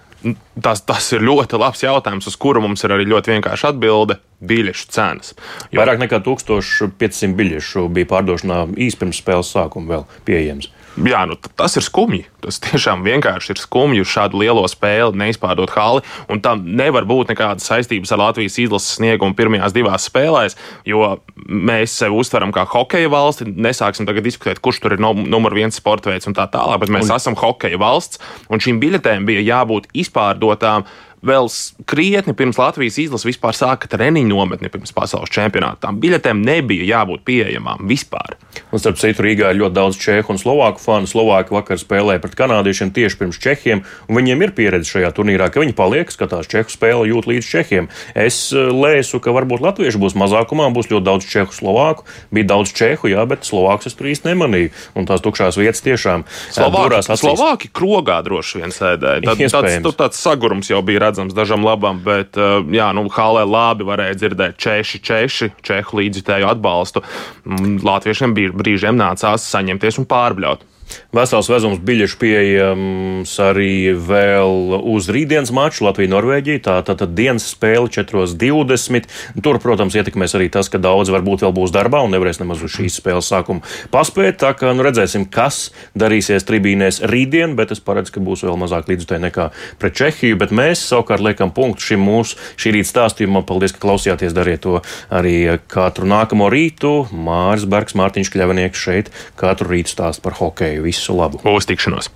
Tas, 0.61 0.81
tas 0.81 1.07
ir 1.13 1.21
ļoti 1.25 1.59
labs 1.61 1.83
jautājums, 1.83 2.27
uz 2.29 2.37
kuru 2.41 2.63
mums 2.63 2.81
ir 2.85 2.93
arī 2.95 3.05
ļoti 3.09 3.35
vienkārša 3.35 3.73
atbilde- 3.73 4.17
biļešu 4.49 4.87
cenas. 4.93 5.35
Jo... 5.71 5.81
Vairāk 5.81 6.01
nekā 6.01 6.21
1500 6.25 7.35
biļešu 7.37 7.87
bija 7.93 8.09
pārdošanā 8.13 8.63
īstenībā 8.73 9.05
pirms 9.05 9.21
spēles 9.21 9.51
sākuma 9.53 9.91
vēl 9.91 10.07
pieejams. 10.25 10.71
Jā, 10.95 11.25
nu, 11.27 11.35
tas 11.59 11.75
ir 11.75 11.83
skumji. 11.83 12.23
Tas 12.43 12.61
tiešām 12.63 13.03
vienkārši 13.03 13.51
ir 13.51 13.59
skumji 13.59 14.03
uz 14.03 14.09
šādu 14.11 14.39
lielo 14.39 14.63
spēli, 14.71 15.17
neizpārdot 15.19 15.73
hali. 15.75 16.03
Un 16.31 16.39
tam 16.43 16.63
nevar 16.79 17.07
būt 17.09 17.33
nekādas 17.33 17.67
saistības 17.67 18.13
ar 18.15 18.21
Latvijas 18.21 18.55
izlases 18.63 18.95
sniegumu 18.99 19.35
pirmajās 19.35 19.75
divās 19.75 20.07
spēlēs, 20.07 20.55
jo 20.87 21.17
mēs 21.45 21.97
sevi 21.99 22.15
uztveram 22.21 22.53
kā 22.55 22.63
hokeja 22.71 23.11
valsti. 23.11 23.49
Nesāksim 23.51 24.07
tagad 24.07 24.27
diskutēt, 24.27 24.61
kurš 24.63 24.83
tur 24.85 24.95
ir 24.95 25.03
no, 25.03 25.11
numur 25.15 25.57
viens 25.57 25.75
sporta 25.75 26.13
veids 26.13 26.29
un 26.31 26.37
tā 26.37 26.47
tālāk, 26.53 26.85
bet 26.85 26.93
mēs 26.95 27.09
un... 27.09 27.17
esam 27.17 27.35
hokeja 27.39 27.81
valsts, 27.81 28.21
un 28.47 28.63
šīm 28.63 28.79
biļetēm 28.83 29.27
bija 29.27 29.43
jābūt 29.43 29.91
izpārdotām 30.05 30.87
vēl 31.25 31.49
krietni 31.89 32.35
pirms 32.37 32.59
Latvijas 32.61 32.99
izlases 33.01 33.27
vispār 33.29 33.57
sāka 33.57 33.89
treniņu 33.91 34.31
nometni 34.31 34.71
pirms 34.73 34.93
pasaules 34.95 35.33
čempionāta. 35.33 35.87
Tām 35.87 35.99
biļetēm 36.03 36.43
nebija 36.45 36.87
jābūt 36.89 37.25
pieejamām 37.27 37.85
vispār. 37.89 38.37
Un 38.71 38.81
starp 38.81 38.99
citu, 38.99 39.23
Rīgā 39.25 39.51
ir 39.51 39.59
ļoti 39.61 39.75
daudz 39.75 39.99
čehu 39.99 40.33
un 40.33 40.39
slovāku 40.39 40.81
fanu. 40.83 41.09
Slovāki 41.09 41.55
vakar 41.55 41.79
spēlēja 41.79 42.21
pret 42.23 42.35
kanādiešiem 42.39 42.91
tieši 42.95 43.19
pirms 43.19 43.39
čehiem, 43.41 43.83
un 44.07 44.19
viņiem 44.19 44.45
ir 44.45 44.53
pieredze 44.55 44.91
šajā 44.93 45.11
turnīrā, 45.15 45.49
ka 45.51 45.63
viņi 45.63 45.75
paliek, 45.77 46.11
skatās 46.11 46.49
čehu 46.51 46.71
spēli, 46.71 47.11
jūt 47.11 47.29
līdz 47.31 47.49
čehiem. 47.51 47.89
Es 48.15 48.39
eh, 48.55 48.69
lēsu, 48.71 49.21
ka 49.23 49.33
varbūt 49.35 49.63
latvieši 49.65 50.01
būs 50.01 50.17
mazākumā, 50.19 50.69
būs 50.75 50.91
ļoti 50.91 51.07
daudz 51.07 51.29
čehu, 51.29 51.55
slovāku. 51.55 52.07
Bija 52.35 52.51
daudz 52.55 52.73
čehu, 52.75 53.11
jā, 53.11 53.23
bet 53.29 53.47
slovākus 53.47 53.91
es 53.91 53.97
tur 53.97 54.09
īsti 54.11 54.31
nemanīju. 54.31 54.73
Un 54.95 55.07
tās 55.09 55.23
tukšās 55.25 55.59
vietas 55.59 55.83
tiešām 55.85 56.25
eh, 56.25 56.51
Slovāki, 56.55 57.19
Slovāki 57.19 57.71
krogā 57.75 58.21
droši 58.25 58.63
vien 58.63 58.75
sēdēja. 58.75 59.23
Tad, 59.25 59.43
tāds, 59.55 59.99
tāds 59.99 60.21
sagurums 60.21 60.71
jau 60.71 60.81
bija 60.85 61.07
redzams 61.07 61.14
dažam 61.35 61.65
labam, 61.65 62.01
bet 62.05 62.37
uh, 62.39 62.59
jā, 62.73 62.91
nu, 62.95 63.07
Hālē 63.11 63.45
labi 63.47 63.87
varēja 63.87 64.19
dzirdēt 64.19 64.59
češi, 64.61 65.01
češi, 65.05 65.51
čehu 65.65 66.01
līdzjutēju 66.01 66.49
atbalstu. 66.51 67.03
Mm, 67.47 67.79
Latviešiem 67.85 68.35
brīžiem 68.35 68.99
nācās 68.99 69.47
saņemties 69.55 70.01
un 70.01 70.09
pārbļaut. 70.09 70.65
Vesels 71.15 71.47
vezums 71.49 71.79
biļešu 71.85 72.17
pieejams 72.19 73.31
arī 73.41 73.93
vēl 73.95 74.81
uz 74.91 75.07
rītdienas 75.13 75.53
maču 75.55 75.85
Latviju-Norvēģiju. 75.87 76.61
Tā 76.65 76.75
tad 76.85 77.03
dienas 77.15 77.47
spēle 77.53 77.87
4.20. 77.91 79.07
Tur, 79.45 79.59
protams, 79.63 79.95
ietekmēs 79.95 80.35
arī 80.37 80.49
tas, 80.51 80.69
ka 80.71 80.81
daudz 80.81 81.11
varbūt 81.13 81.45
vēl 81.45 81.53
būs 81.55 81.73
darbā 81.75 82.03
un 82.05 82.11
nevarēs 82.15 82.41
nemaz 82.41 82.63
uz 82.65 82.75
šīs 82.75 82.99
spēles 82.99 83.29
sākumu 83.31 83.63
paspēt. 83.93 84.41
Tā 84.43 84.51
kā 84.59 84.73
nu, 84.75 84.83
redzēsim, 84.85 85.27
kas 85.31 85.69
darīsies 85.97 86.45
tribīnēs 86.47 87.01
rītdien, 87.07 87.55
bet 87.57 87.71
es 87.75 87.83
paredzu, 87.83 88.17
ka 88.17 88.25
būs 88.25 88.45
vēl 88.45 88.59
mazāk 88.59 88.91
līdzutēji 88.91 89.25
nekā 89.29 89.49
pret 89.81 89.95
Čehiju. 89.95 90.39
Bet 90.41 90.51
mēs 90.55 90.83
savukārt 90.89 91.23
liekam 91.23 91.53
punktu 91.55 91.93
šim 91.93 92.03
mūsu 92.05 92.39
šī 92.59 92.75
rīta 92.75 92.91
stāstījumam. 92.91 93.47
Paldies, 93.47 93.75
ka 93.75 93.83
klausījāties. 93.87 94.35
Dariet 94.35 94.65
to 94.65 94.81
arī 95.13 95.55
katru 95.71 96.09
nākamo 96.11 96.51
rītu. 96.51 96.93
Māris 97.15 97.67
Bergs, 97.69 97.95
Mārtiņš 97.95 98.33
Kļavinieks 98.35 98.85
šeit 98.87 99.13
katru 99.39 99.71
rītu 99.71 99.95
stāst 99.95 100.23
par 100.25 100.35
hokeju. 100.41 100.74
Visu 100.83 101.17
labu! 101.17 101.39
Uz 101.55 101.67
tikšanos! 101.69 102.09